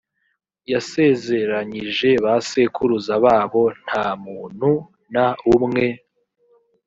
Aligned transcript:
yasezeranyije 0.71 2.09
ba 2.23 2.35
sekuruza 2.49 3.13
babo 3.25 3.63
nta 3.83 4.05
muntu 4.23 4.69
n 5.13 5.15
umwe 5.55 5.87